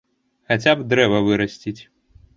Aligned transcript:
Хаця 0.51 0.73
б 0.79 0.87
дрэва 0.93 1.19
вырасціць. 1.31 1.79